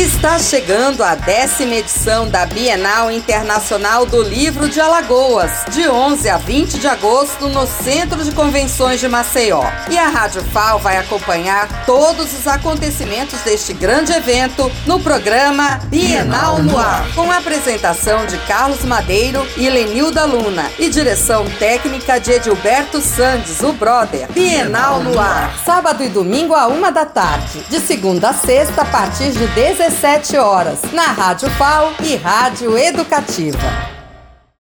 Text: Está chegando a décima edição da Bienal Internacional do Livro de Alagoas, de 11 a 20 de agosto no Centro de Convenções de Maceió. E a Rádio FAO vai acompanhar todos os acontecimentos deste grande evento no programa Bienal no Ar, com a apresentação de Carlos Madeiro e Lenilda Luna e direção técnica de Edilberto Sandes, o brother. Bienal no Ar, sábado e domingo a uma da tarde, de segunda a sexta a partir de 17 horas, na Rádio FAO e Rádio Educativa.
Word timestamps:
Está 0.00 0.38
chegando 0.38 1.04
a 1.04 1.14
décima 1.14 1.74
edição 1.74 2.26
da 2.26 2.46
Bienal 2.46 3.10
Internacional 3.10 4.06
do 4.06 4.22
Livro 4.22 4.66
de 4.66 4.80
Alagoas, 4.80 5.50
de 5.68 5.86
11 5.86 6.26
a 6.26 6.38
20 6.38 6.78
de 6.78 6.88
agosto 6.88 7.50
no 7.50 7.66
Centro 7.66 8.24
de 8.24 8.32
Convenções 8.32 8.98
de 8.98 9.06
Maceió. 9.06 9.62
E 9.90 9.98
a 9.98 10.08
Rádio 10.08 10.42
FAO 10.42 10.78
vai 10.78 10.96
acompanhar 10.96 11.84
todos 11.84 12.32
os 12.32 12.46
acontecimentos 12.46 13.40
deste 13.40 13.74
grande 13.74 14.10
evento 14.10 14.72
no 14.86 14.98
programa 15.00 15.78
Bienal 15.88 16.62
no 16.62 16.78
Ar, 16.78 17.06
com 17.14 17.30
a 17.30 17.36
apresentação 17.36 18.24
de 18.24 18.38
Carlos 18.46 18.82
Madeiro 18.86 19.46
e 19.58 19.68
Lenilda 19.68 20.24
Luna 20.24 20.64
e 20.78 20.88
direção 20.88 21.44
técnica 21.58 22.18
de 22.18 22.32
Edilberto 22.32 23.02
Sandes, 23.02 23.60
o 23.60 23.74
brother. 23.74 24.32
Bienal 24.32 25.02
no 25.02 25.20
Ar, 25.20 25.60
sábado 25.62 26.02
e 26.02 26.08
domingo 26.08 26.54
a 26.54 26.68
uma 26.68 26.90
da 26.90 27.04
tarde, 27.04 27.62
de 27.68 27.78
segunda 27.80 28.30
a 28.30 28.32
sexta 28.32 28.80
a 28.80 28.86
partir 28.86 29.32
de 29.32 29.46
17 29.90 30.38
horas, 30.38 30.80
na 30.92 31.06
Rádio 31.06 31.50
FAO 31.50 31.92
e 32.04 32.14
Rádio 32.14 32.78
Educativa. 32.78 33.99